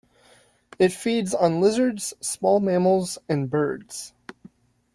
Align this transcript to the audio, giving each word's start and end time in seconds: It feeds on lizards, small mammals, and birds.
It 0.79 0.89
feeds 0.91 1.35
on 1.35 1.61
lizards, 1.61 2.15
small 2.21 2.59
mammals, 2.59 3.19
and 3.29 3.51
birds. 3.51 4.13